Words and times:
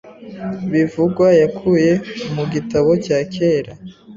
bivugwa 0.71 1.27
yakuye 1.41 1.91
mu 2.33 2.43
gitabo 2.53 2.91
cya 3.05 3.19
kera 3.33 3.71